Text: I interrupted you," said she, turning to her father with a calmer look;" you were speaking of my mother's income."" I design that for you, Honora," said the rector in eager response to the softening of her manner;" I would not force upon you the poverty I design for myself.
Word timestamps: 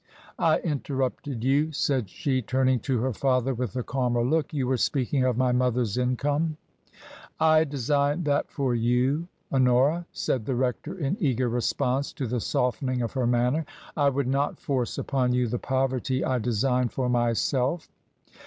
I 0.39 0.57
interrupted 0.61 1.43
you," 1.43 1.71
said 1.73 2.09
she, 2.09 2.41
turning 2.41 2.79
to 2.79 2.99
her 3.01 3.13
father 3.13 3.53
with 3.53 3.75
a 3.75 3.83
calmer 3.83 4.23
look;" 4.23 4.51
you 4.51 4.65
were 4.65 4.77
speaking 4.77 5.23
of 5.23 5.37
my 5.37 5.51
mother's 5.51 5.95
income."" 5.95 6.57
I 7.39 7.65
design 7.65 8.23
that 8.23 8.49
for 8.49 8.73
you, 8.73 9.27
Honora," 9.53 10.07
said 10.11 10.47
the 10.47 10.55
rector 10.55 10.97
in 10.97 11.17
eager 11.19 11.49
response 11.49 12.13
to 12.13 12.25
the 12.25 12.39
softening 12.41 13.03
of 13.03 13.13
her 13.13 13.27
manner;" 13.27 13.63
I 13.95 14.09
would 14.09 14.25
not 14.27 14.59
force 14.59 14.97
upon 14.97 15.33
you 15.35 15.47
the 15.47 15.59
poverty 15.59 16.25
I 16.25 16.39
design 16.39 16.89
for 16.89 17.07
myself. 17.07 17.87